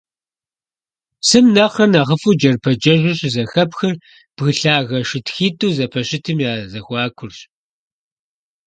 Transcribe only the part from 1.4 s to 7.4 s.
нэхърэ нэхъыфIу джэрпэджэжыр щызэхэпхыр бгы лъагэ шытхитIу зэпэщытым я зэхуакурщ.